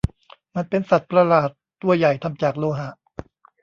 [0.55, 1.49] มันเป็นสัตว์ประหลาด
[1.81, 2.89] ตัวใหญ่ทำจากโลหะ